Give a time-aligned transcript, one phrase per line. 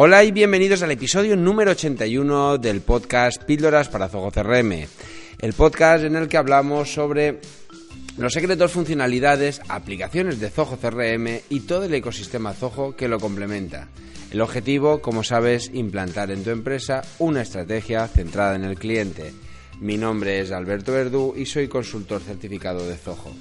[0.00, 4.86] Hola y bienvenidos al episodio número 81 del podcast Píldoras para Zoho CRM,
[5.40, 7.40] el podcast en el que hablamos sobre
[8.16, 13.88] los secretos, funcionalidades, aplicaciones de Zoho CRM y todo el ecosistema Zoho que lo complementa.
[14.30, 19.32] El objetivo, como sabes, implantar en tu empresa una estrategia centrada en el cliente.
[19.80, 23.32] Mi nombre es Alberto Verdú y soy consultor certificado de Zoho.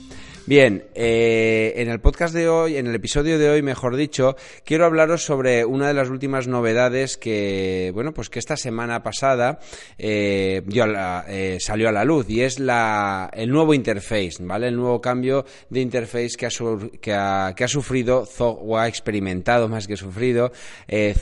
[0.47, 4.85] Bien, eh, en el podcast de hoy, en el episodio de hoy, mejor dicho, quiero
[4.85, 9.59] hablaros sobre una de las últimas novedades que, bueno, pues que esta semana pasada
[9.97, 14.69] eh, eh, salió a la luz y es la, el nuevo interface, ¿vale?
[14.69, 19.85] El nuevo cambio de interface que ha, ha, que ha sufrido o ha experimentado más
[19.85, 20.53] que sufrido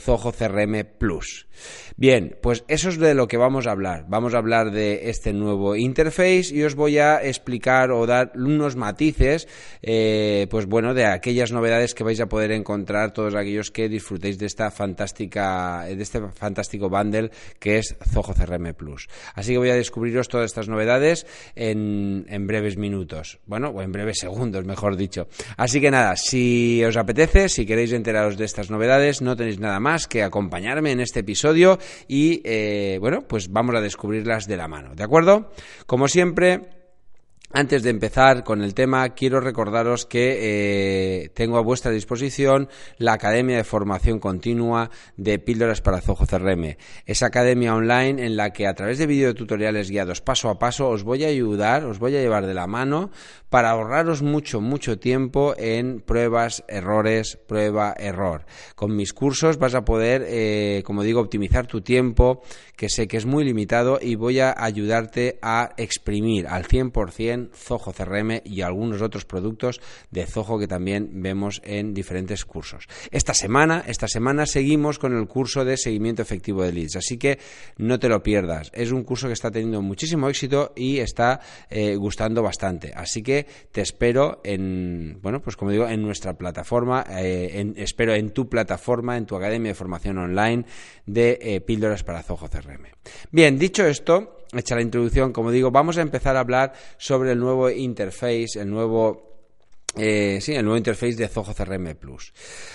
[0.04, 1.48] Zoho CRM Plus.
[1.98, 4.04] Bien, pues eso es de lo que vamos a hablar.
[4.08, 8.76] Vamos a hablar de este nuevo interface y os voy a explicar o dar unos
[8.76, 9.15] matices,
[9.82, 14.38] eh, pues bueno, de aquellas novedades que vais a poder encontrar todos aquellos que disfrutéis
[14.38, 19.08] de esta fantástica, de este fantástico bundle que es Zoho CRM Plus.
[19.34, 23.38] Así que voy a descubriros todas estas novedades en, en breves minutos.
[23.46, 25.28] Bueno, o en breves segundos, mejor dicho.
[25.56, 29.80] Así que nada, si os apetece, si queréis enteraros de estas novedades, no tenéis nada
[29.80, 31.78] más que acompañarme en este episodio
[32.08, 35.50] y eh, bueno, pues vamos a descubrirlas de la mano, ¿de acuerdo?
[35.86, 36.75] Como siempre,
[37.52, 43.12] antes de empezar con el tema, quiero recordaros que eh, tengo a vuestra disposición la
[43.12, 46.76] Academia de Formación Continua de Píldoras para Zoho CRM.
[47.06, 51.04] Esa academia online en la que a través de videotutoriales guiados paso a paso os
[51.04, 53.10] voy a ayudar, os voy a llevar de la mano
[53.48, 58.44] para ahorraros mucho, mucho tiempo en pruebas, errores, prueba, error.
[58.74, 62.42] Con mis cursos vas a poder, eh, como digo, optimizar tu tiempo,
[62.76, 67.92] que sé que es muy limitado, y voy a ayudarte a exprimir al 100% Zoho
[67.92, 69.80] CRM y algunos otros productos
[70.10, 72.86] de Zoho que también vemos en diferentes cursos.
[73.10, 77.38] Esta semana, esta semana seguimos con el curso de seguimiento efectivo de leads, así que
[77.78, 78.70] no te lo pierdas.
[78.74, 82.92] Es un curso que está teniendo muchísimo éxito y está eh, gustando bastante.
[82.94, 88.30] Así que te espero en, bueno, pues como digo, en nuestra plataforma, eh, espero en
[88.30, 90.64] tu plataforma, en tu academia de formación online
[91.06, 92.86] de eh, píldoras para Zoho CRM.
[93.30, 97.38] Bien, dicho esto, hecha la introducción, como digo, vamos a empezar a hablar sobre el
[97.38, 99.26] nuevo interface, el nuevo
[99.98, 102.34] eh, sí, el nuevo interface de Zoho CRM Plus.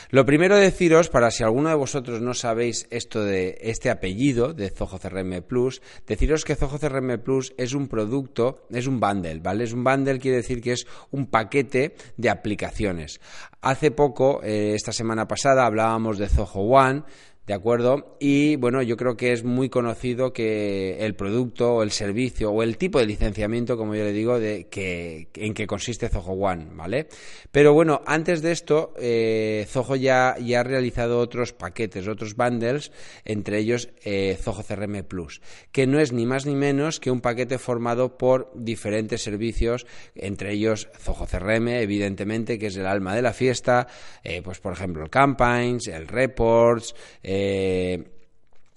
[0.09, 4.71] Lo primero deciros, para si alguno de vosotros no sabéis esto de este apellido de
[4.71, 9.65] Zoho CRM Plus, deciros que Zoho CRM Plus es un producto, es un bundle, ¿vale?
[9.65, 13.21] Es un bundle, quiere decir que es un paquete de aplicaciones.
[13.61, 17.03] Hace poco, eh, esta semana pasada, hablábamos de Zoho One,
[17.47, 18.17] ¿De acuerdo?
[18.19, 22.61] Y bueno, yo creo que es muy conocido que el producto o el servicio o
[22.61, 26.67] el tipo de licenciamiento, como yo le digo, de que, en que consiste Zoho One,
[26.73, 27.07] ¿vale?
[27.51, 32.91] Pero bueno, antes de esto, eh, Zoho ya, ya ha realizado otros paquetes, otros bundles,
[33.25, 35.41] entre ellos eh, Zoho CRM Plus,
[35.71, 40.53] que no es ni más ni menos que un paquete formado por diferentes servicios, entre
[40.53, 43.87] ellos Zoho CRM, evidentemente, que es el alma de la fiesta,
[44.23, 46.93] eh, pues por ejemplo el Campaigns, el Reports,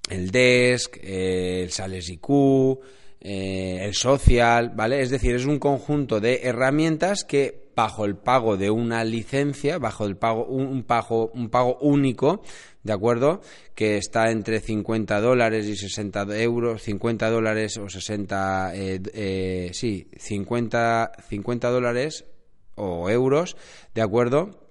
[0.08, 2.78] el Desk, eh, el Sales IQ,
[3.20, 5.00] eh, el Social, ¿vale?
[5.00, 10.04] Es decir, es un conjunto de herramientas que bajo el pago de una licencia, bajo
[10.06, 12.42] el pago, un, pago, un pago único,
[12.82, 13.40] ¿de acuerdo?
[13.74, 18.72] Que está entre 50 dólares y 60 euros, 50 dólares o 60,
[19.72, 22.24] sí, 50, 50 dólares
[22.76, 23.56] o euros,
[23.94, 24.63] ¿de acuerdo?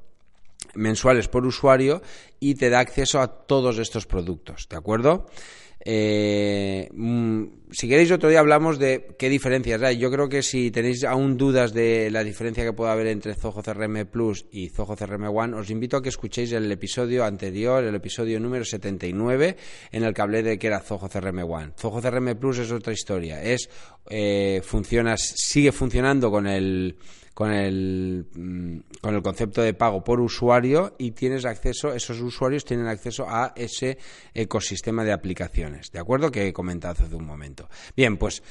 [0.73, 2.01] Mensuales por usuario
[2.39, 5.25] y te da acceso a todos estos productos, ¿de acuerdo?
[5.85, 9.97] Eh, mm, si queréis otro día hablamos de qué diferencias hay.
[9.97, 13.61] Yo creo que si tenéis aún dudas de la diferencia que puede haber entre Zoho
[13.61, 17.95] CRM Plus y Zoho CRM One, os invito a que escuchéis el episodio anterior, el
[17.95, 19.57] episodio número 79,
[19.91, 21.73] en el que hablé de que era Zoho CRM One.
[21.77, 23.43] Zoho CRM Plus es otra historia.
[23.43, 23.69] Es
[24.09, 26.95] eh, funciona, sigue funcionando con el
[27.33, 32.65] con el, mm, con el concepto de pago por usuario y tienes acceso, esos usuarios
[32.65, 33.97] tienen acceso a ese
[34.33, 36.31] ecosistema de aplicaciones, ¿de acuerdo?
[36.31, 37.69] Que he comentado hace un momento.
[37.95, 38.43] Bien, pues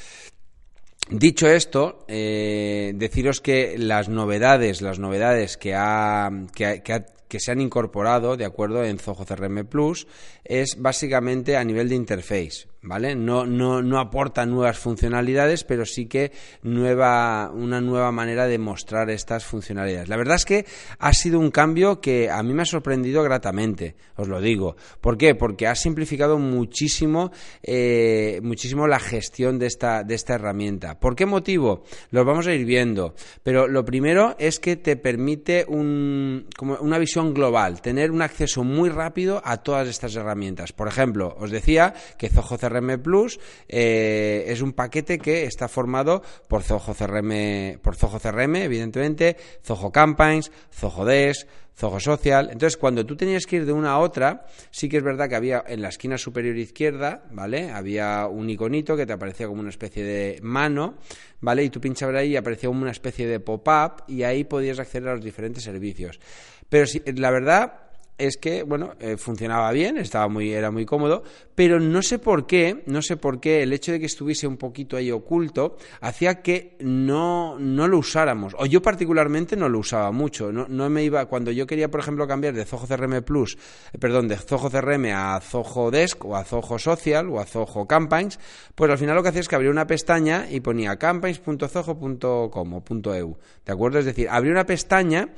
[1.11, 7.41] Dicho esto, eh, deciros que las novedades, las novedades que ha, que, que ha que
[7.41, 10.07] se han incorporado, de acuerdo, en Zoho CRM Plus,
[10.45, 13.15] es básicamente a nivel de interface, ¿vale?
[13.15, 16.33] No, no, no aporta nuevas funcionalidades, pero sí que
[16.63, 20.09] nueva, una nueva manera de mostrar estas funcionalidades.
[20.09, 20.67] La verdad es que
[20.99, 24.77] ha sido un cambio que a mí me ha sorprendido gratamente, os lo digo.
[25.01, 25.35] ¿Por qué?
[25.35, 27.31] Porque ha simplificado muchísimo,
[27.63, 30.99] eh, muchísimo la gestión de esta, de esta herramienta.
[30.99, 31.85] ¿Por qué motivo?
[32.11, 33.15] Lo vamos a ir viendo.
[33.43, 38.65] Pero lo primero es que te permite un, como una visión global, tener un acceso
[38.65, 40.73] muy rápido a todas estas herramientas.
[40.73, 42.59] Por ejemplo, os decía que Zoho
[43.03, 43.39] Plus
[43.69, 49.91] eh, es un paquete que está formado por Zoho CRM, por Zoho CRM, evidentemente, Zoho
[49.91, 51.47] Campaigns, Zoho Desk,
[51.77, 52.49] Zoho Social.
[52.53, 55.37] Entonces, cuando tú tenías que ir de una a otra, sí que es verdad que
[55.37, 57.71] había en la esquina superior izquierda, ¿vale?
[57.71, 60.97] Había un iconito que te aparecía como una especie de mano,
[61.41, 61.65] ¿vale?
[61.65, 65.09] Y tú pinchabas ahí y aparecía como una especie de pop-up y ahí podías acceder
[65.09, 66.21] a los diferentes servicios.
[66.69, 67.92] Pero si, la verdad
[68.27, 71.25] es que, bueno, eh, funcionaba bien, estaba muy, era muy cómodo,
[71.55, 74.57] pero no sé por qué, no sé por qué el hecho de que estuviese un
[74.57, 78.55] poquito ahí oculto hacía que no, no lo usáramos.
[78.59, 80.53] O yo particularmente no lo usaba mucho.
[80.53, 83.59] No, no me iba, cuando yo quería, por ejemplo, cambiar de Zoho CRM Plus,
[83.93, 87.87] eh, perdón, de Zoho CRM a Zoho Desk o a Zoho Social o a Zoho
[87.87, 88.39] Campaigns,
[88.75, 92.83] pues al final lo que hacía es que abría una pestaña y ponía campaigns.zoho.com o
[93.15, 93.37] .eu.
[93.67, 93.99] ¿De acuerdo?
[93.99, 95.29] Es decir, abría una pestaña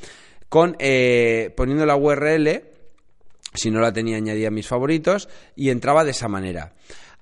[0.49, 2.74] con eh, poniendo la URL,
[3.55, 6.75] si no la tenía añadida a mis favoritos, y entraba de esa manera.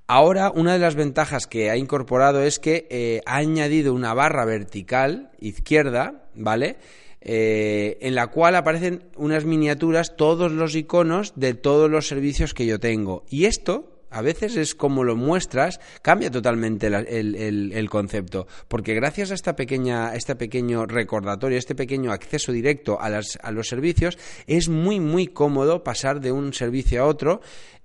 [0.06, 4.44] Ahora, una de las ventajas que ha incorporado es que eh, ha añadido una barra
[4.44, 6.76] vertical izquierda, ¿vale?
[7.20, 12.66] Eh, en la cual aparecen unas miniaturas, todos los iconos de todos los servicios que
[12.66, 13.24] yo tengo.
[13.30, 18.46] Y esto a veces es como lo muestras, cambia totalmente el, concepto.
[18.68, 23.68] Porque gracias a esta pequeña, este pequeño recordatorio, este pequeño acceso directo a, a los
[23.68, 27.40] servicios, es muy, muy cómodo pasar de un servicio a otro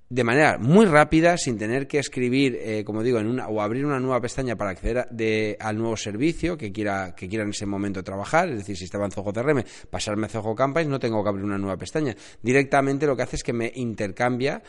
[0.09, 3.85] de manera muy rápida, sin tener que escribir, eh, como digo, en una, o abrir
[3.85, 7.65] una nueva pestaña para acceder de, al nuevo servicio que quiera, que quiera en ese
[7.65, 8.47] momento trabajar.
[8.49, 11.43] Es decir, si estaba en Zoho CRM, pasarme a Zoho Campaigns, no tengo que abrir
[11.43, 12.15] una nueva pestaña.
[12.41, 14.63] Directamente lo que hace es que me intercambia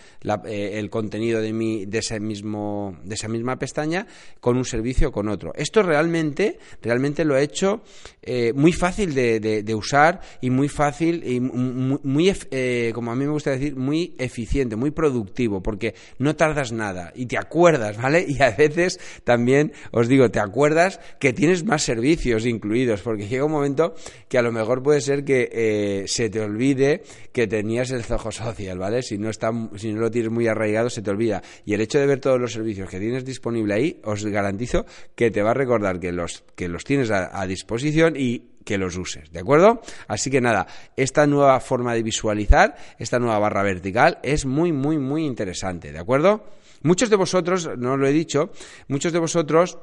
[0.45, 4.09] eh, el contenido de, mi, de, ese mismo, de esa misma pestaña
[4.41, 5.53] con un servicio o con otro.
[5.55, 7.83] Esto realmente, realmente lo he hecho
[8.23, 12.35] eh, muy fácil de, de, usar y muy fácil y muy, muy
[12.93, 15.28] como a mí me gusta decir, muy eficiente, muy productivo
[15.63, 18.25] porque no tardas nada y te acuerdas, ¿vale?
[18.39, 23.45] Y a veces también os digo, te acuerdas que tienes más servicios incluidos, porque llega
[23.45, 23.95] un momento
[24.29, 27.03] que a lo mejor puede ser que eh, se te olvide
[27.33, 29.03] que tenías el Zoho Social, ¿vale?
[29.03, 31.43] Si no, está, si no lo tienes muy arraigado, se te olvida.
[31.65, 34.85] Y el hecho de ver todos los servicios que tienes disponible ahí, os garantizo
[35.15, 38.99] que te va a recordar que los, que los tienes a disposición y que los
[38.99, 39.81] uses, ¿de acuerdo?
[40.09, 44.99] Así que nada, esta nueva forma de visualizar, esta nueva barra vertical es muy, muy,
[44.99, 46.45] muy interesante, ¿de acuerdo?
[46.83, 48.51] Muchos de vosotros, no lo he dicho,
[48.87, 49.79] muchos de vosotros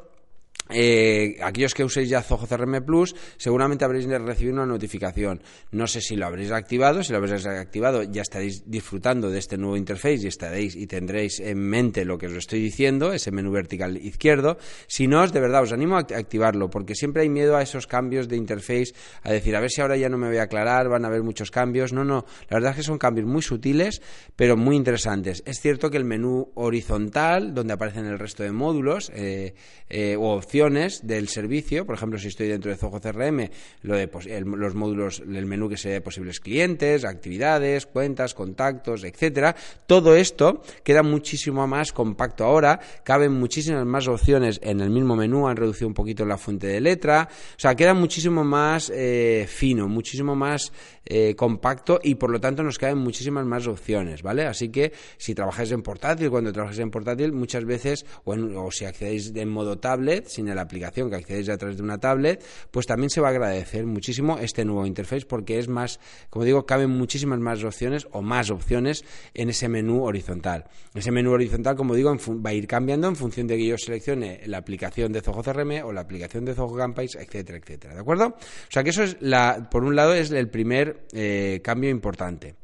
[0.69, 5.41] eh, aquellos que uséis ya Zoho CRM Plus, seguramente habréis recibido una notificación.
[5.71, 9.57] No sé si lo habréis activado, si lo habréis activado ya estaréis disfrutando de este
[9.57, 13.51] nuevo interface y estaréis y tendréis en mente lo que os estoy diciendo, ese menú
[13.51, 14.57] vertical izquierdo.
[14.87, 18.27] Si no, de verdad os animo a activarlo, porque siempre hay miedo a esos cambios
[18.27, 21.05] de interface, a decir, a ver si ahora ya no me voy a aclarar, van
[21.05, 21.93] a haber muchos cambios.
[21.93, 24.01] No, no, la verdad es que son cambios muy sutiles,
[24.35, 25.43] pero muy interesantes.
[25.45, 29.53] Es cierto que el menú horizontal, donde aparecen el resto de módulos eh,
[29.89, 33.49] eh, o opciones, del servicio, por ejemplo, si estoy dentro de Zoho CRM,
[33.81, 34.09] lo de
[34.45, 39.53] los módulos, el menú que sea posibles clientes, actividades, cuentas, contactos, etcétera,
[39.85, 45.45] todo esto queda muchísimo más compacto ahora, caben muchísimas más opciones en el mismo menú,
[45.49, 49.89] han reducido un poquito la fuente de letra, o sea, queda muchísimo más eh, fino,
[49.89, 50.71] muchísimo más
[51.05, 54.45] eh, compacto y por lo tanto nos caben muchísimas más opciones, ¿vale?
[54.45, 58.85] Así que si trabajáis en portátil, cuando trabajáis en portátil, muchas veces, o, o si
[58.85, 62.85] accedéis en modo tablet, sin la aplicación que accedéis a través de una tablet, pues
[62.85, 65.99] también se va a agradecer muchísimo este nuevo interface porque es más,
[66.29, 70.65] como digo, caben muchísimas más opciones o más opciones en ese menú horizontal.
[70.93, 74.41] Ese menú horizontal, como digo, va a ir cambiando en función de que yo seleccione
[74.45, 77.93] la aplicación de Zoho CRM o la aplicación de Zoho Campaigns, etcétera, etcétera.
[77.95, 78.27] ¿De acuerdo?
[78.27, 82.55] O sea que eso es la, por un lado, es el primer eh, cambio importante.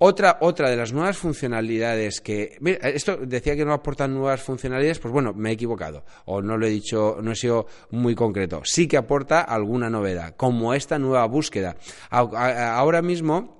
[0.00, 2.56] Otra, otra de las nuevas funcionalidades que.
[2.82, 6.04] esto decía que no aportan nuevas funcionalidades, pues bueno, me he equivocado.
[6.26, 8.62] O no lo he dicho, no he sido muy concreto.
[8.64, 11.76] Sí que aporta alguna novedad, como esta nueva búsqueda.
[12.10, 13.57] Ahora mismo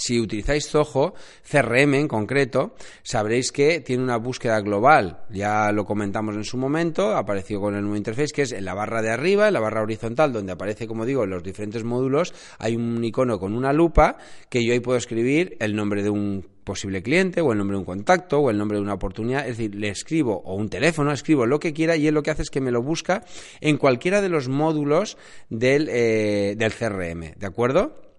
[0.00, 1.12] si utilizáis Zoho,
[1.48, 5.24] CRM en concreto, sabréis que tiene una búsqueda global.
[5.28, 8.72] Ya lo comentamos en su momento, apareció con el nuevo interface, que es en la
[8.72, 12.76] barra de arriba, en la barra horizontal, donde aparece, como digo, los diferentes módulos, hay
[12.76, 14.16] un icono con una lupa
[14.48, 17.80] que yo ahí puedo escribir el nombre de un posible cliente o el nombre de
[17.80, 21.12] un contacto o el nombre de una oportunidad, es decir, le escribo o un teléfono,
[21.12, 23.22] escribo lo que quiera y él lo que hace es que me lo busca
[23.60, 25.18] en cualquiera de los módulos
[25.50, 28.09] del, eh, del CRM, ¿de acuerdo?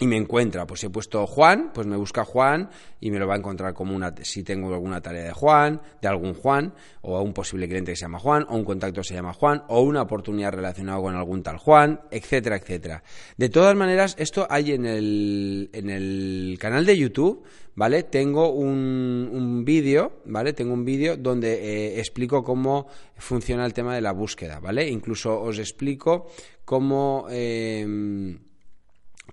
[0.00, 3.26] Y me encuentra, pues si he puesto Juan, pues me busca Juan y me lo
[3.26, 7.20] va a encontrar como una, si tengo alguna tarea de Juan, de algún Juan, o
[7.20, 9.80] un posible cliente que se llama Juan, o un contacto que se llama Juan, o
[9.80, 13.02] una oportunidad relacionada con algún tal Juan, etcétera, etcétera.
[13.36, 17.42] De todas maneras, esto hay en el, en el canal de YouTube,
[17.74, 18.04] ¿vale?
[18.04, 20.52] Tengo un, un vídeo, ¿vale?
[20.52, 22.86] Tengo un vídeo donde eh, explico cómo
[23.16, 24.88] funciona el tema de la búsqueda, ¿vale?
[24.88, 26.28] Incluso os explico
[26.64, 27.26] cómo...
[27.30, 28.38] Eh,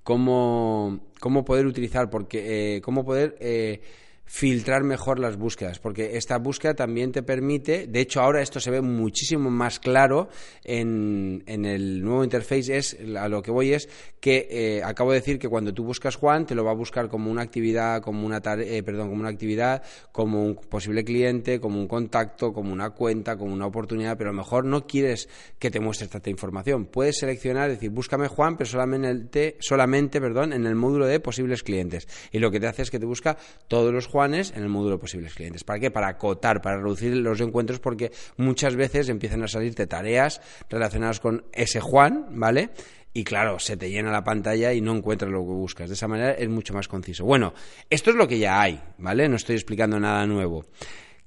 [0.03, 3.81] cómo, cómo poder utilizar, porque, eh, cómo poder eh,
[4.25, 8.71] filtrar mejor las búsquedas, porque esta búsqueda también te permite, de hecho ahora esto se
[8.71, 10.29] ve muchísimo más claro
[10.63, 13.87] en, en el nuevo interface, es a lo que voy es
[14.19, 17.07] que eh, acabo de decir que cuando tú buscas Juan te lo va a buscar
[17.09, 21.79] como una actividad, como una eh, perdón, como una actividad, como un posible cliente, como
[21.79, 25.29] un contacto, como una cuenta, como una oportunidad, pero a lo mejor no quieres
[25.59, 26.85] que te muestre esta información.
[26.85, 32.07] Puedes seleccionar, decir, búscame Juan, pero solamente, solamente perdón, en el módulo de posibles clientes.
[32.31, 34.97] Y lo que te hace es que te busca todos los Juanes en el módulo
[34.97, 35.65] posibles clientes.
[35.65, 35.91] ¿Para qué?
[35.91, 41.43] Para acotar, para reducir los encuentros, porque muchas veces empiezan a salirte tareas relacionadas con
[41.51, 42.69] ese Juan, ¿vale?
[43.13, 45.89] y claro, se te llena la pantalla y no encuentras lo que buscas.
[45.89, 47.25] De esa manera es mucho más conciso.
[47.25, 47.53] Bueno,
[47.89, 49.27] esto es lo que ya hay, ¿vale?
[49.27, 50.65] No estoy explicando nada nuevo.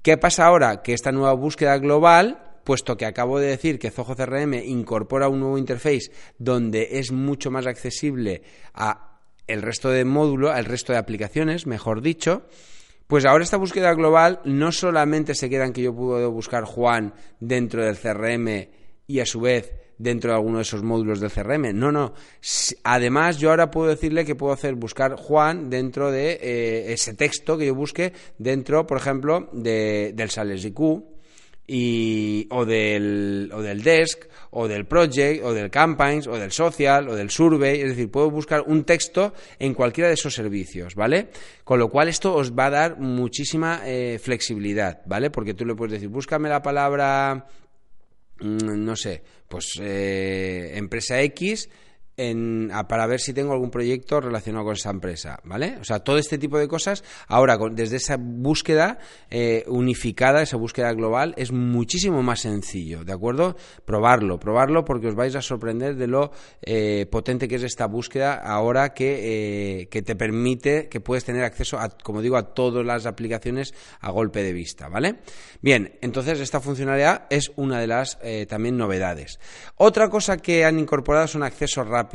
[0.01, 0.81] ¿Qué pasa ahora?
[0.81, 5.41] Que esta nueva búsqueda global puesto que acabo de decir que Zoho CRM incorpora un
[5.41, 8.41] nuevo interface donde es mucho más accesible
[8.73, 9.19] a
[9.49, 12.43] el resto de módulo, al resto de aplicaciones, mejor dicho,
[13.09, 17.15] pues ahora esta búsqueda global no solamente se queda en que yo puedo buscar Juan
[17.39, 18.67] dentro del CRM
[19.07, 21.73] y a su vez dentro de alguno de esos módulos del CRM.
[21.73, 22.13] No, no.
[22.83, 27.57] Además, yo ahora puedo decirle que puedo hacer buscar Juan dentro de eh, ese texto
[27.57, 30.79] que yo busque dentro, por ejemplo, de, del Sales IQ
[31.71, 37.07] y, o, del, o del desk, o del project, o del campaigns, o del social,
[37.07, 37.81] o del survey.
[37.81, 41.29] Es decir, puedo buscar un texto en cualquiera de esos servicios, ¿vale?
[41.63, 45.29] Con lo cual esto os va a dar muchísima eh, flexibilidad, ¿vale?
[45.29, 47.45] Porque tú le puedes decir, búscame la palabra,
[48.39, 51.69] mm, no sé, pues eh, empresa X
[52.87, 55.77] para ver si tengo algún proyecto relacionado con esa empresa, ¿vale?
[55.79, 58.99] O sea, todo este tipo de cosas, ahora desde esa búsqueda
[59.29, 63.55] eh, unificada, esa búsqueda global, es muchísimo más sencillo, ¿de acuerdo?
[63.85, 68.33] Probarlo, probarlo porque os vais a sorprender de lo eh, potente que es esta búsqueda
[68.33, 72.85] ahora que, eh, que te permite, que puedes tener acceso a, como digo, a todas
[72.85, 75.19] las aplicaciones a golpe de vista, ¿vale?
[75.61, 79.39] Bien, entonces esta funcionalidad es una de las también novedades.
[79.75, 82.08] Otra cosa que han incorporado son accesos rápidos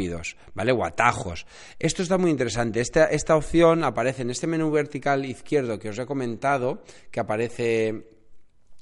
[0.54, 0.72] ¿vale?
[0.72, 1.46] O.
[1.78, 2.80] Esto está muy interesante.
[2.80, 8.08] Esta, esta opción aparece en este menú vertical izquierdo que os he comentado, que aparece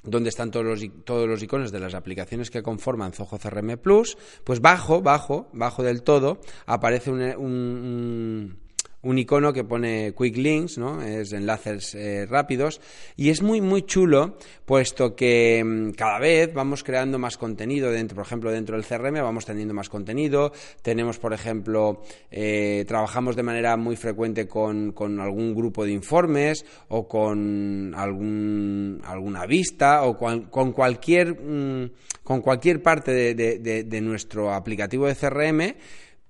[0.02, 4.18] donde están todos los, todos los iconos de las aplicaciones que conforman Zoho CRM Plus,
[4.44, 8.58] pues bajo, bajo, bajo del todo, aparece un
[9.02, 11.02] icono que pone quick links, ¿no?
[11.02, 12.80] Es enlaces eh, rápidos
[13.16, 18.14] y es muy muy chulo puesto que mm, cada vez vamos creando más contenido dentro,
[18.14, 23.42] por ejemplo, dentro del CRM vamos teniendo más contenido, tenemos, por ejemplo, eh, trabajamos de
[23.42, 30.16] manera muy frecuente con, con, algún grupo de informes o con algún, alguna vista o
[30.16, 31.90] con, cualquier, mm,
[32.22, 35.74] con cualquier parte de, de nuestro aplicativo de CRM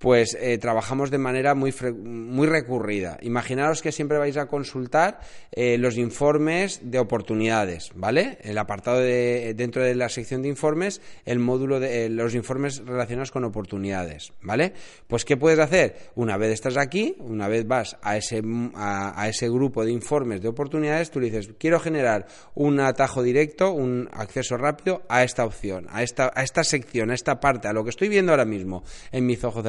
[0.03, 3.19] pues eh, trabajamos de manera muy, muy recurrida.
[3.23, 5.21] Imaginaros que siempre vais a consultar
[5.53, 8.37] eh, los informes de oportunidades, ¿vale?
[8.43, 12.85] El apartado de, dentro de la sección de informes, el módulo de eh, los informes
[12.85, 14.73] relacionados con oportunidades, ¿vale?
[15.07, 15.95] Pues ¿qué puedes hacer?
[16.17, 18.43] Una vez estás aquí, una vez vas a ese,
[18.75, 23.71] a, ese grupo de informes de oportunidades, tú le dices, quiero generar un atajo directo,
[23.71, 27.73] un acceso rápido a esta opción, a esta, a esta sección, a esta parte, a
[27.73, 28.83] lo que estoy viendo ahora mismo
[29.13, 29.63] en mi Zoho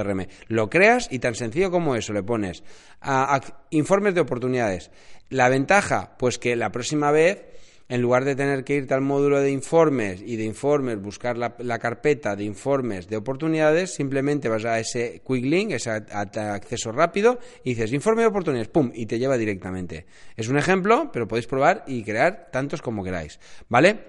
[0.48, 2.64] Lo creas y tan sencillo como eso le pones
[3.70, 4.92] informes de oportunidades.
[5.30, 7.44] La ventaja, pues que la próxima vez
[7.90, 11.80] en lugar de tener que irte al módulo de informes y de informes buscar la,
[11.80, 17.72] carpeta de informes de oportunidades, simplemente vas a ese quick link, ese acceso rápido, y
[17.72, 18.92] dices informe de oportunidades, ¡pum!
[18.94, 20.06] y te lleva directamente.
[20.36, 23.40] Es un ejemplo, pero podéis probar y crear tantos como queráis,
[23.70, 24.00] ¿vale?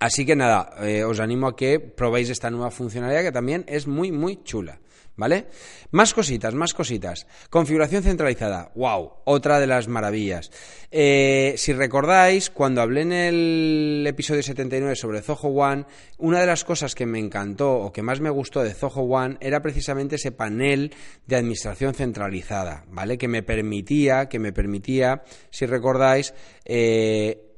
[0.00, 3.86] Así que nada, eh, os animo a que probéis esta nueva funcionalidad que también es
[3.86, 4.80] muy, muy chula.
[5.14, 5.46] ¿Vale?
[5.90, 7.26] Más cositas, más cositas.
[7.50, 8.72] Configuración centralizada.
[8.74, 9.12] ¡Wow!
[9.24, 10.50] Otra de las maravillas.
[10.90, 15.84] Eh, si recordáis, cuando hablé en el episodio 79 sobre Zoho One,
[16.16, 19.36] una de las cosas que me encantó o que más me gustó de Zoho One
[19.40, 20.94] era precisamente ese panel
[21.26, 23.18] de administración centralizada, ¿vale?
[23.18, 26.32] Que me permitía, que me permitía, si recordáis,
[26.64, 27.51] eh,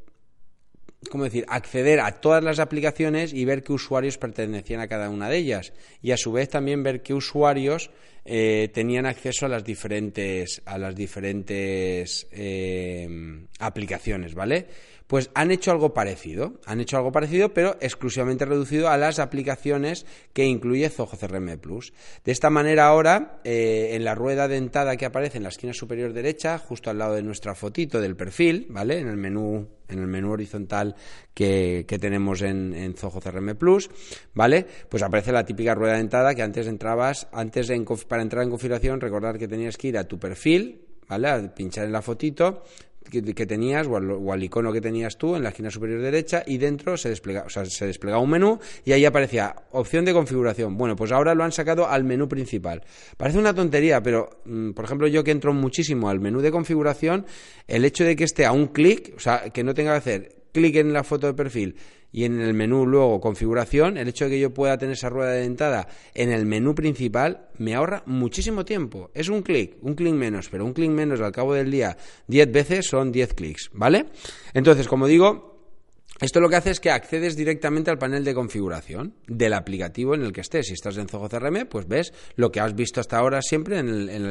[1.11, 5.29] ¿cómo decir?, acceder a todas las aplicaciones y ver qué usuarios pertenecían a cada una
[5.29, 5.73] de ellas.
[6.03, 7.91] Y a su vez también ver qué usuarios
[8.25, 13.09] eh, tenían acceso a las diferentes, a las diferentes eh,
[13.59, 14.67] aplicaciones, ¿vale?
[15.07, 20.07] Pues han hecho algo parecido, han hecho algo parecido, pero exclusivamente reducido a las aplicaciones
[20.33, 21.93] que incluye Zoho CRM Plus.
[22.25, 26.15] De esta manera ahora, eh, en la rueda dentada que aparece en la esquina superior
[26.15, 28.99] derecha, justo al lado de nuestra fotito del perfil, ¿vale?
[28.99, 30.97] En el menú, en el menú horizontal
[31.35, 33.91] que, tenemos en, en, Zoho CRM Plus,
[34.33, 34.67] ¿vale?
[34.89, 37.71] Pues aparece la típica rueda dentada que antes entrabas, antes
[38.09, 41.29] para entrar en configuración, recordar que tenías que ir a tu perfil, ¿vale?
[41.29, 42.63] A pinchar en la fotito,
[43.11, 46.97] que, tenías o al, icono que tenías tú en la esquina superior derecha y dentro
[46.97, 50.77] se desplega, o sea, se desplegaba un menú y ahí aparecía opción de configuración.
[50.77, 52.83] Bueno, pues ahora lo han sacado al menú principal.
[53.17, 57.27] Parece una tontería, pero mm, por ejemplo yo que entro muchísimo al menú de configuración,
[57.69, 60.44] el hecho de que esté a un clic, o sea, que no tenga que hacer
[60.55, 61.77] clic en la foto de perfil
[62.13, 65.33] y en el menú luego configuración, el hecho de que yo pueda tener esa rueda
[65.33, 69.11] de dentada en el menú principal me ahorra muchísimo tiempo.
[69.15, 71.97] Es un clic, un clic menos, pero un clic menos al cabo del día
[72.29, 74.07] 10 veces son 10 clics, ¿vale?
[74.55, 75.54] Entonces, como digo,
[76.21, 80.23] esto lo que hace es que accedes directamente al panel de configuración del aplicativo en
[80.23, 80.69] el que estés.
[80.69, 83.89] Si estás en Zoho CRM, pues ves lo que has visto hasta ahora siempre en
[83.89, 84.25] el, en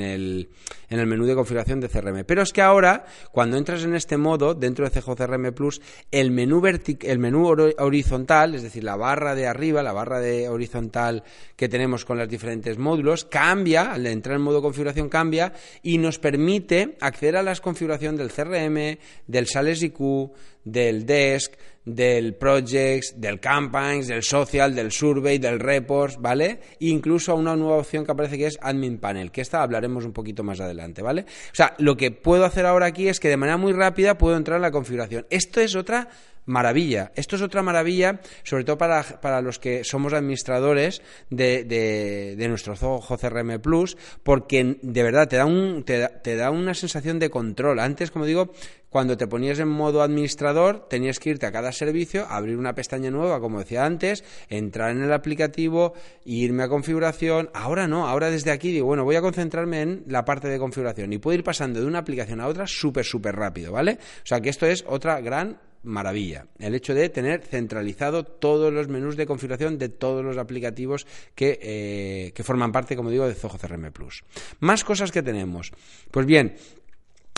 [0.00, 0.48] el,
[0.90, 2.24] en el, menú de configuración de CRM.
[2.24, 5.80] Pero es que ahora, cuando entras en este modo, dentro de Zoho CRM Plus,
[6.10, 11.22] el menú, el menú horizontal, es decir, la barra de arriba, la barra de horizontal
[11.54, 15.52] que tenemos con los diferentes módulos, cambia, al entrar en modo configuración cambia
[15.84, 20.32] y nos permite acceder a las configuraciones del CRM, del Sales IQ,
[20.72, 21.52] del desk,
[21.84, 26.60] del projects, del campaigns, del social, del survey, del reports, ¿vale?
[26.80, 30.12] incluso a una nueva opción que aparece que es admin panel, que esta hablaremos un
[30.12, 31.22] poquito más adelante, ¿vale?
[31.22, 34.36] O sea, lo que puedo hacer ahora aquí es que de manera muy rápida puedo
[34.36, 35.26] entrar en la configuración.
[35.30, 36.08] Esto es otra
[36.48, 37.12] maravilla.
[37.14, 42.74] Esto es otra maravilla, sobre todo para, para los que somos administradores de, de, nuestro
[42.74, 47.30] Zoho CRM Plus, porque de verdad te da, un, te, te da una sensación de
[47.30, 47.78] control.
[47.78, 48.52] Antes, como digo,
[48.90, 53.10] cuando te ponías en modo administrador, tenías que irte a cada servicio, abrir una pestaña
[53.10, 57.50] nueva, como decía antes, entrar en el aplicativo, irme a configuración.
[57.54, 61.12] Ahora no, ahora desde aquí digo, bueno, voy a concentrarme en la parte de configuración
[61.12, 63.98] y puedo ir pasando de una aplicación a otra súper, súper rápido, ¿vale?
[64.22, 66.46] O sea que esto es otra gran maravilla.
[66.58, 71.58] El hecho de tener centralizado todos los menús de configuración de todos los aplicativos que,
[71.62, 74.24] eh, que forman parte, como digo, de Zoho CRM Plus.
[74.60, 75.72] Más cosas que tenemos.
[76.10, 76.56] Pues bien,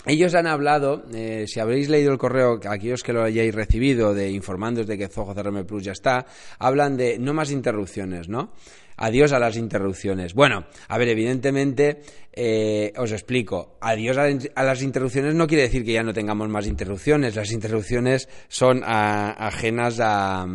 [0.05, 4.31] ellos han hablado, eh, si habréis leído el correo, aquellos que lo hayáis recibido, de
[4.31, 6.25] informándoos de que Zoho CRM Plus ya está,
[6.57, 8.51] hablan de no más interrupciones, ¿no?
[8.97, 10.33] Adiós a las interrupciones.
[10.33, 12.01] Bueno, a ver, evidentemente,
[12.33, 13.77] eh, os explico.
[13.81, 17.35] Adiós a, las interrupciones no quiere decir que ya no tengamos más interrupciones.
[17.35, 20.45] Las interrupciones son ajenas a,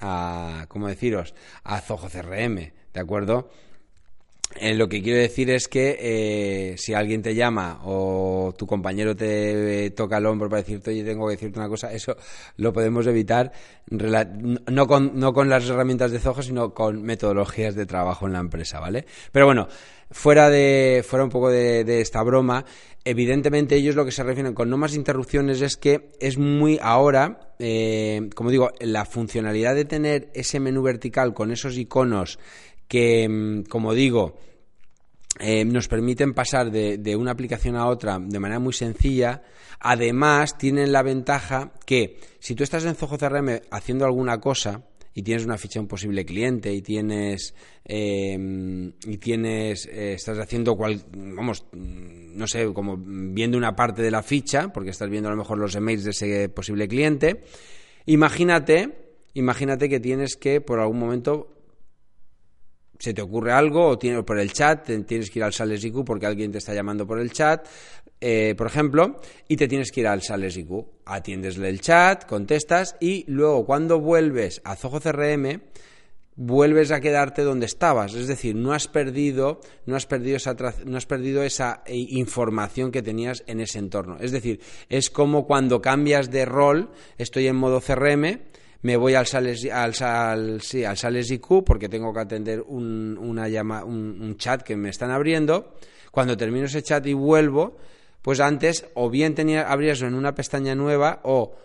[0.00, 1.34] a, ¿cómo deciros?
[1.62, 3.50] A Zoho CRM, ¿de acuerdo?
[4.56, 9.16] Eh, lo que quiero decir es que eh, si alguien te llama o tu compañero
[9.16, 12.16] te toca el hombro para decirte, oye, tengo que decirte una cosa, eso
[12.58, 13.52] lo podemos evitar
[13.90, 18.38] no con, no con las herramientas de Zoho, sino con metodologías de trabajo en la
[18.38, 19.04] empresa, ¿vale?
[19.32, 19.68] Pero bueno,
[20.10, 22.64] fuera, de, fuera un poco de, esta broma,
[23.04, 27.54] evidentemente ellos lo que se refieren con no más interrupciones es que es muy ahora,
[27.58, 32.38] eh, como digo, la funcionalidad de tener ese menú vertical con esos iconos
[32.88, 34.38] que, mm, como digo,
[35.40, 39.42] eh, nos permiten pasar de, una aplicación a otra de manera muy sencilla.
[39.80, 45.22] Además, tienen la ventaja que si tú estás en Zoho CRM haciendo alguna cosa y
[45.22, 48.36] tienes una ficha de un posible cliente y tienes eh,
[49.06, 54.22] y tienes eh, estás haciendo cual, vamos no sé como viendo una parte de la
[54.22, 57.44] ficha porque estás viendo a lo mejor los emails de ese posible cliente
[58.06, 61.53] imagínate imagínate que tienes que por algún momento
[62.98, 66.04] se te ocurre algo o tienes por el chat, tienes que ir al Sales IQ
[66.04, 67.66] porque alguien te está llamando por el chat,
[68.20, 70.86] eh, por ejemplo, y te tienes que ir al Sales IQ.
[71.04, 75.60] Atiendesle el chat, contestas y luego cuando vuelves a Zoho CRM,
[76.36, 80.96] vuelves a quedarte donde estabas, es decir, no has perdido, no has perdido esa, no
[80.96, 84.16] has perdido esa eh, información que tenías en ese entorno.
[84.20, 88.40] Es decir, es como cuando cambias de rol, estoy en modo CRM,
[88.84, 93.16] me voy al Sales, al, al, sí, al Sales IQ porque tengo que atender un,
[93.18, 95.74] una llama, un, chat que me están abriendo.
[96.10, 97.78] Cuando termino ese chat y vuelvo,
[98.20, 101.56] pues antes o bien tenía, abrías en una pestaña nueva o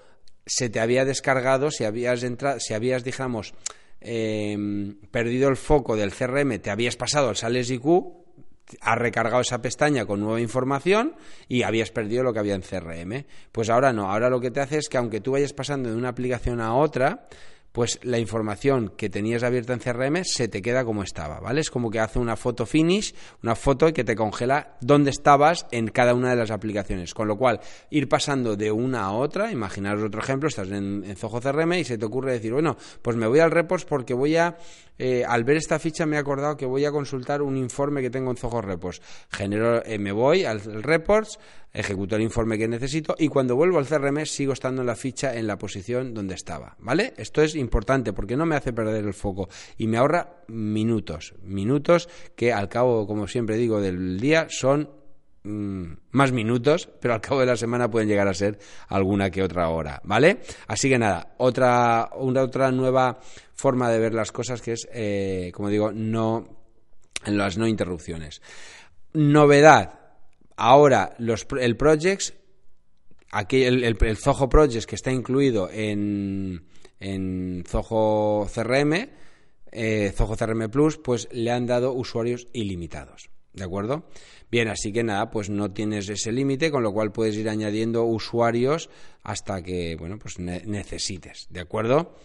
[0.45, 3.53] se te había descargado, si habías entrado, si habías, digamos,
[3.99, 7.85] em, perdido el foco del CRM, te habías pasado al Sales IQ,
[8.81, 11.15] has recargado esa pestaña con nueva información
[11.47, 13.25] y habías perdido lo que había en CRM.
[13.51, 15.95] Pues ahora no, ahora lo que te hace es que aunque tú vayas pasando de
[15.95, 17.27] una aplicación a otra,
[17.71, 21.61] pues la información que tenías abierta en CRM se te queda como estaba, ¿vale?
[21.61, 25.87] Es como que hace una foto finish, una foto que te congela dónde estabas en
[25.87, 27.13] cada una de las aplicaciones.
[27.13, 31.15] Con lo cual, ir pasando de una a otra, imaginaros otro ejemplo, estás en, en
[31.15, 34.35] Zoho CRM y se te ocurre decir, bueno, pues me voy al Reports porque voy
[34.35, 34.57] a
[34.99, 38.09] eh, al ver esta ficha me he acordado que voy a consultar un informe que
[38.09, 39.01] tengo en Zoho Reports.
[39.31, 41.39] Genero, eh, me voy al Reports,
[41.73, 45.35] ejecuto el informe que necesito y cuando vuelvo al CRM sigo estando en la ficha
[45.35, 46.75] en la posición donde estaba.
[46.79, 47.13] ¿Vale?
[47.17, 51.33] Esto es importante porque no me hace perder el foco y me ahorra minutos.
[51.43, 54.98] Minutos que al cabo, como siempre digo, del día son
[55.43, 59.43] mm, más minutos, pero al cabo de la semana pueden llegar a ser alguna que
[59.43, 60.41] otra hora, ¿vale?
[60.67, 63.19] Así que nada, otra, una otra nueva
[63.53, 66.59] forma de ver las cosas que es, eh, como digo, no
[67.25, 68.41] las no interrupciones.
[69.13, 69.99] Novedad.
[70.55, 72.33] Ahora, los, el Projects,
[73.31, 76.65] aquí el, el, Zoho Projects que está incluido en,
[76.99, 79.09] en Zoho CRM,
[79.71, 83.29] eh, Zoho CRM Plus, pues le han dado usuarios ilimitados.
[83.59, 84.05] ¿De acuerdo?
[84.49, 88.03] Bien, así que nada, pues no tienes ese límite, con lo cual puedes ir añadiendo
[88.05, 88.89] usuarios
[89.21, 91.45] hasta que, bueno, pues necesites.
[91.49, 92.15] ¿De acuerdo?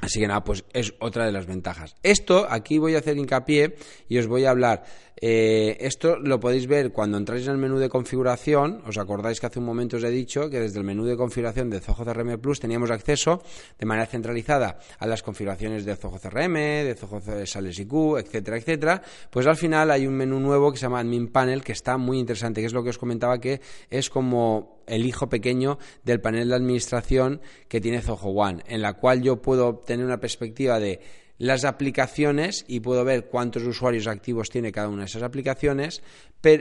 [0.00, 1.96] Así que nada, pues es otra de las ventajas.
[2.02, 3.76] Esto, aquí voy a hacer hincapié
[4.08, 4.84] y os voy a hablar.
[5.18, 8.82] Eh, esto lo podéis ver cuando entráis en el menú de configuración.
[8.86, 11.70] Os acordáis que hace un momento os he dicho que desde el menú de configuración
[11.70, 13.42] de Zoho CRM Plus teníamos acceso
[13.78, 19.02] de manera centralizada a las configuraciones de Zoho CRM, de Zoho Sales IQ, etcétera, etcétera.
[19.30, 22.18] Pues al final hay un menú nuevo que se llama Admin Panel que está muy
[22.18, 26.48] interesante, que es lo que os comentaba que es como el hijo pequeño del panel
[26.48, 31.00] de administración que tiene Zoho One, en la cual yo puedo tener una perspectiva de
[31.38, 36.02] las aplicaciones y puedo ver cuántos usuarios activos tiene cada una de esas aplicaciones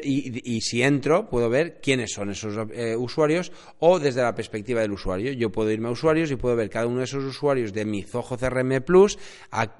[0.03, 4.91] y, si entro puedo ver quiénes son esos eh, usuarios o desde la perspectiva del
[4.91, 5.31] usuario.
[5.33, 8.01] Yo puedo irme a usuarios y puedo ver cada uno de esos usuarios de mi
[8.01, 9.17] Zoho CRM Plus
[9.51, 9.75] a,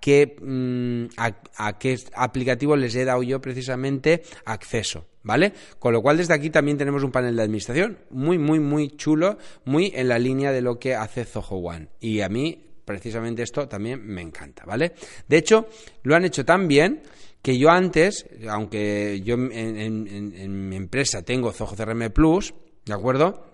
[0.00, 5.06] qué, mm, a qué aplicativo les he dado yo precisamente acceso.
[5.22, 5.52] ¿Vale?
[5.80, 9.38] Con lo cual desde aquí también tenemos un panel de administración muy, muy, muy chulo,
[9.64, 11.88] muy en la línea de lo que hace Zoho One.
[11.98, 14.94] Y a mí precisamente esto también me encanta, ¿vale?
[15.28, 15.68] De hecho,
[16.04, 17.02] lo han hecho tan bien
[17.42, 23.44] que yo antes, aunque yo en, mi empresa tengo Zoho CRM Plus, ¿de acuerdo?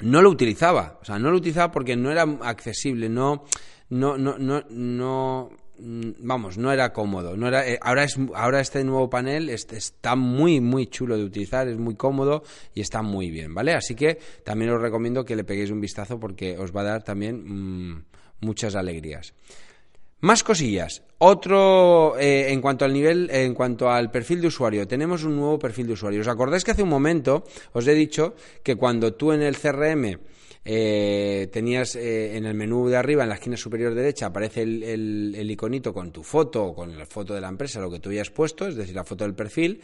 [0.00, 3.44] No lo utilizaba, o sea, no lo utilizaba porque no era accesible, no,
[3.90, 7.36] no, no, no, no vamos, no era cómodo.
[7.36, 11.68] No era, eh, ahora, es, ahora este nuevo panel está muy, muy chulo de utilizar,
[11.68, 12.42] es muy cómodo
[12.74, 13.72] y está muy bien, ¿vale?
[13.72, 17.02] Así que también os recomiendo que le peguéis un vistazo porque os va a dar
[17.02, 18.04] también mm,
[18.42, 19.34] muchas alegrías.
[20.20, 21.02] Más cosillas.
[21.18, 25.58] Otro, eh, en cuanto al nivel, en cuanto al perfil de usuario, tenemos un nuevo
[25.58, 26.20] perfil de usuario.
[26.20, 30.18] ¿Os acordáis que hace un momento os he dicho que cuando tú en el CRM
[30.64, 35.50] eh, tenías eh, en el menú de arriba, en la esquina superior derecha, aparece el,
[35.50, 38.30] iconito con tu foto o con la foto de la empresa, lo que tú hayas
[38.30, 39.80] puesto, es decir, la foto del perfil.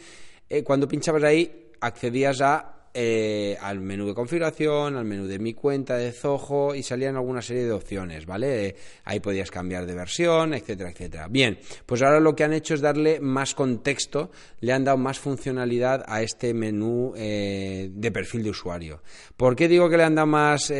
[0.63, 5.95] cuando pinchabas ahí, accedías a eh, al menú de configuración, al menú de mi cuenta
[5.95, 8.67] de Zoho y salían alguna serie de opciones, ¿vale?
[8.67, 8.75] Eh,
[9.05, 11.27] ahí podías cambiar de versión, etcétera, etcétera.
[11.29, 15.19] Bien, pues ahora lo que han hecho es darle más contexto, le han dado más
[15.19, 19.01] funcionalidad a este menú eh, de perfil de usuario.
[19.37, 20.73] ¿Por qué digo que le han dado más,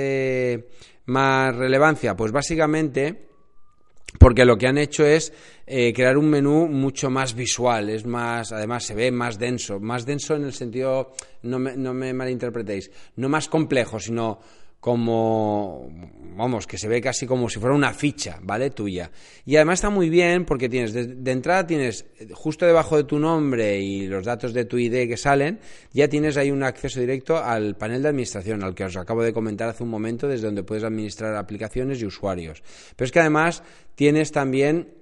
[1.06, 2.16] más relevancia?
[2.16, 3.29] Pues básicamente
[4.18, 5.34] porque lo que han hecho es
[5.68, 10.06] eh, crear un menú mucho más visual, es más, además se ve más denso, más
[10.06, 14.40] denso en el sentido, no me, no me malinterpretéis, no más complejo, sino
[14.80, 15.90] como,
[16.38, 18.70] vamos, que se ve casi como si fuera una ficha, ¿vale?
[18.70, 19.12] Tuya.
[19.46, 23.80] Y además está muy bien porque tienes, de, entrada tienes, justo debajo de tu nombre
[23.80, 25.60] y los datos de tu ID que salen,
[25.92, 29.34] ya tienes ahí un acceso directo al panel de administración, al que os acabo de
[29.34, 32.64] comentar hace un momento, desde donde puedes administrar aplicaciones y usuarios.
[32.96, 33.64] Pero es que además
[33.96, 34.99] tienes también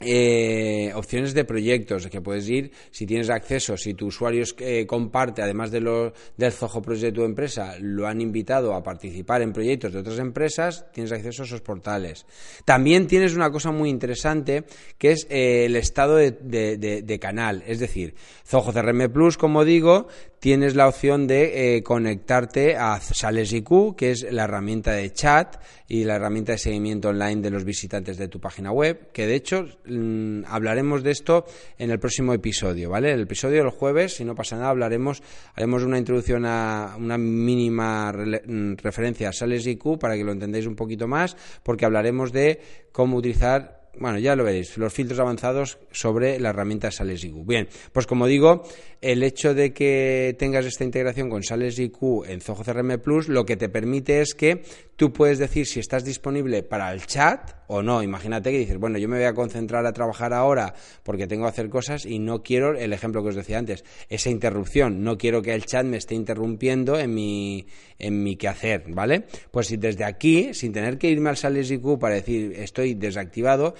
[0.00, 5.42] eh, opciones de proyectos que puedes ir si tienes acceso, si tu usuario eh, comparte,
[5.42, 9.52] además de lo, del Zoho Project de tu empresa, lo han invitado a participar en
[9.52, 12.24] proyectos de otras empresas, tienes acceso a esos portales.
[12.64, 14.64] También tienes una cosa muy interesante
[14.96, 18.14] que es eh, el estado de, de, canal, es decir,
[18.46, 20.08] Zoho CRM Plus, como digo,
[20.40, 25.62] tienes la opción de eh, conectarte a Sales IQ, que es la herramienta de chat
[25.86, 29.34] y la herramienta de seguimiento online de los visitantes de tu página web, que de
[29.34, 31.44] hecho mm, hablaremos de esto
[31.78, 33.12] en el próximo episodio, ¿vale?
[33.12, 35.22] El episodio del jueves, si no pasa nada, hablaremos,
[35.54, 40.66] haremos una introducción a una mínima mm, referencia a Sales IQ para que lo entendáis
[40.66, 42.60] un poquito más, porque hablaremos de
[42.92, 47.44] cómo utilizar bueno, ya lo veréis, los filtros avanzados sobre la herramienta Sales IQ.
[47.44, 48.62] Bien, pues como digo,
[49.00, 53.44] el hecho de que tengas esta integración con Sales IQ en Zoho CRM Plus, lo
[53.44, 54.62] que te permite es que
[54.96, 58.02] tú puedes decir si estás disponible para el chat o no.
[58.02, 61.48] Imagínate que dices, bueno, yo me voy a concentrar a trabajar ahora porque tengo que
[61.48, 65.02] hacer cosas y no quiero, el ejemplo que os decía antes, esa interrupción.
[65.02, 67.66] No quiero que el chat me esté interrumpiendo en mi,
[67.98, 69.24] en mi quehacer, ¿vale?
[69.50, 73.74] Pues si desde aquí, sin tener que irme al Sales IQ para decir estoy desactivado,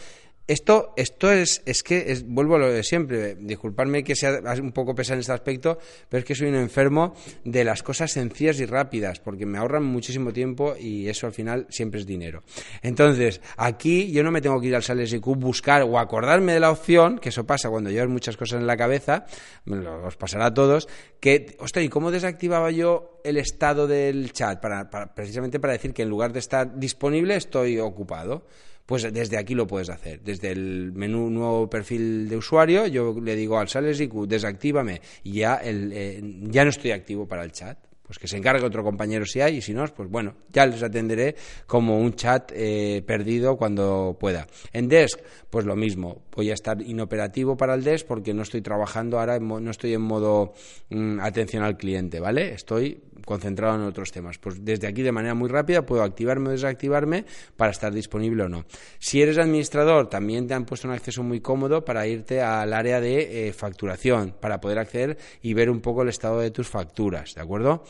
[0.46, 3.37] esto, esto es, es que es, vuelvo a lo de siempre.
[3.37, 7.14] Disculpadme que sea un poco pesado en este aspecto, pero es que soy un enfermo
[7.44, 11.66] de las cosas sencillas y rápidas, porque me ahorran muchísimo tiempo y eso al final
[11.70, 12.42] siempre es dinero.
[12.83, 16.61] Entonces, aquí yo no me tengo que ir al Sales IQ, buscar o acordarme de
[16.61, 19.26] la opción, que eso pasa cuando llevas muchas cosas en la cabeza,
[20.05, 20.88] os pasará a todos,
[21.20, 24.61] que, ostras, ¿y cómo desactivaba yo el estado del chat?
[24.61, 28.46] Para, precisamente para decir que en lugar de estar disponible estoy ocupado.
[28.90, 30.20] Pues desde aquí lo puedes hacer.
[30.20, 35.35] Desde el menú nuevo perfil de usuario, yo le digo al Sales IQ, desactívame y
[35.35, 37.79] ya, el, eh, ya no estoy activo para el chat
[38.11, 40.83] pues que se encargue otro compañero si hay y si no, pues bueno, ya les
[40.83, 44.49] atenderé como un chat eh, perdido cuando pueda.
[44.73, 48.62] En Desk, pues lo mismo, voy a estar inoperativo para el Desk porque no estoy
[48.62, 50.55] trabajando ahora, no estoy en modo
[50.88, 52.53] mm, atención al cliente, ¿vale?
[52.53, 54.38] Estoy concentrado en otros temas.
[54.38, 57.25] Pues desde aquí de manera muy rápida puedo activarme o desactivarme
[57.57, 58.64] para estar disponible o no.
[58.99, 63.01] Si eres administrador, también te han puesto un acceso muy cómodo para irte al área
[63.01, 67.35] de eh, facturación, para poder acceder y ver un poco el estado de tus facturas,
[67.35, 67.85] ¿de acuerdo?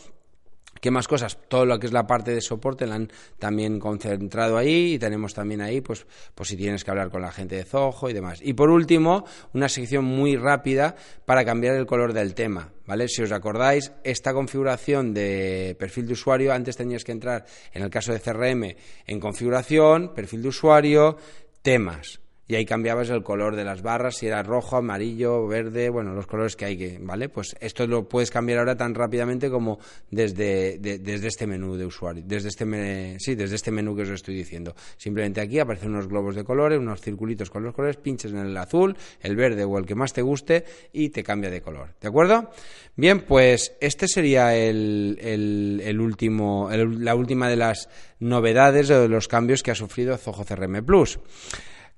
[0.80, 1.38] ¿Qué más cosas?
[1.48, 5.34] Todo lo que es la parte de soporte la han también concentrado ahí y tenemos
[5.34, 8.40] también ahí, pues, pues si tienes que hablar con la gente de Zoho y demás.
[8.42, 13.08] Y por último, una sección muy rápida para cambiar el color del tema, ¿vale?
[13.08, 17.90] Si os acordáis, esta configuración de perfil de usuario, antes tenías que entrar, en el
[17.90, 18.74] caso de CRM,
[19.06, 21.18] en configuración, perfil de usuario,
[21.62, 26.14] temas y ahí cambiabas el color de las barras, si era rojo, amarillo, verde, bueno,
[26.14, 27.28] los colores que hay que, ¿vale?
[27.28, 29.78] Pues esto lo puedes cambiar ahora tan rápidamente como
[30.10, 34.34] desde, desde este menú de usuario, desde este, sí, desde este menú que os estoy
[34.34, 34.74] diciendo.
[34.96, 38.56] Simplemente aquí aparecen unos globos de colores, unos circulitos con los colores, pinches en el
[38.56, 42.08] azul, el verde o el que más te guste y te cambia de color, ¿de
[42.08, 42.50] acuerdo?
[42.96, 49.28] Bien, pues este sería el, el, último, la última de las novedades o de los
[49.28, 51.20] cambios que ha sufrido Zoho CRM Plus.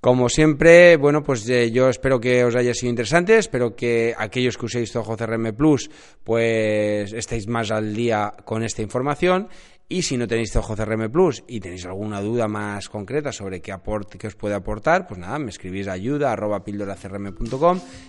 [0.03, 4.59] Como siempre, bueno, pues eh, yo espero que os haya sido interesante, espero que aquellos
[4.59, 5.89] que uséis Zoho CRM Plus,
[6.25, 9.47] pues estéis más al día con esta información.
[9.89, 13.71] Y si no tenéis Zoho CRM Plus y tenéis alguna duda más concreta sobre qué
[13.71, 16.65] aporte que os puede aportar, pues nada, me escribís ayuda arroba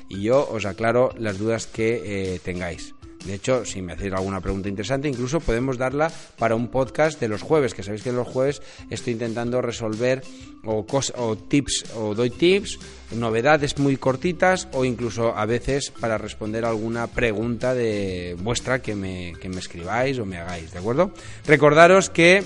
[0.10, 2.01] y yo os aclaro las dudas que
[2.34, 2.95] eh, tengáis.
[3.25, 7.29] De hecho, si me hacéis alguna pregunta interesante, incluso podemos darla para un podcast de
[7.29, 10.21] los jueves, que sabéis que los jueves estoy intentando resolver
[10.65, 12.79] o, o tips, o doy tips,
[13.15, 19.33] novedades muy cortitas o incluso a veces para responder alguna pregunta de vuestra que me,
[19.39, 21.12] que me escribáis o me hagáis, ¿de acuerdo?
[21.45, 22.43] Recordaros que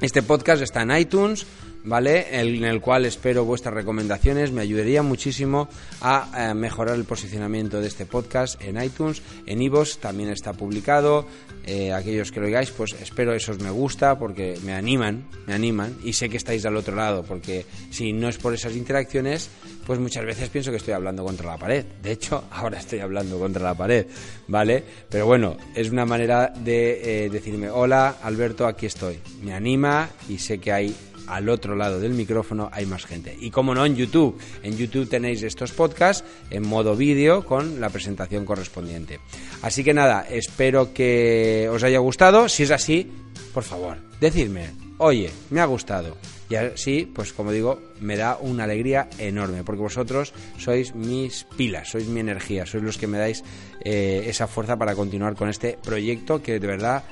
[0.00, 1.46] este podcast está en iTunes,
[1.84, 2.40] ¿vale?
[2.40, 5.68] En el cual espero vuestras recomendaciones, me ayudaría muchísimo
[6.00, 11.26] a eh, mejorar el posicionamiento de este podcast en iTunes, en iVoox también está publicado,
[11.64, 15.96] eh, aquellos que lo oigáis, pues espero esos me gusta porque me animan, me animan
[16.02, 19.48] y sé que estáis al otro lado porque si no es por esas interacciones,
[19.86, 21.84] pues muchas veces pienso que estoy hablando contra la pared.
[22.02, 24.06] De hecho, ahora estoy hablando contra la pared,
[24.48, 24.82] ¿vale?
[25.08, 29.18] Pero bueno, es una manera de eh, decirme, hola Alberto, aquí estoy.
[29.42, 30.94] Me anima y sé que hay
[31.26, 33.36] al otro lado del micrófono hay más gente.
[33.40, 34.38] Y como no, en YouTube.
[34.62, 39.20] En YouTube tenéis estos podcasts en modo vídeo con la presentación correspondiente.
[39.62, 42.48] Así que nada, espero que os haya gustado.
[42.48, 43.10] Si es así,
[43.52, 46.16] por favor, decidme, oye, me ha gustado.
[46.48, 51.88] Y así, pues como digo, me da una alegría enorme, porque vosotros sois mis pilas,
[51.88, 53.42] sois mi energía, sois los que me dais
[53.84, 57.04] eh, esa fuerza para continuar con este proyecto que de verdad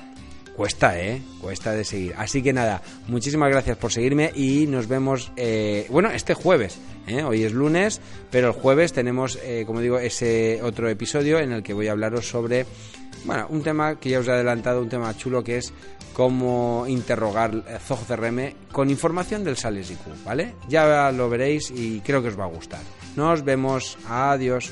[0.55, 1.21] cuesta, ¿eh?
[1.39, 2.13] Cuesta de seguir.
[2.17, 6.79] Así que nada, muchísimas gracias por seguirme y nos vemos, eh, bueno, este jueves.
[7.07, 7.23] ¿eh?
[7.23, 11.63] Hoy es lunes, pero el jueves tenemos, eh, como digo, ese otro episodio en el
[11.63, 12.65] que voy a hablaros sobre,
[13.25, 15.73] bueno, un tema que ya os he adelantado, un tema chulo que es
[16.13, 20.55] cómo interrogar Zoho CRM con información del Sales IQ, ¿vale?
[20.67, 22.81] Ya lo veréis y creo que os va a gustar.
[23.15, 23.97] Nos vemos.
[24.07, 24.71] Adiós.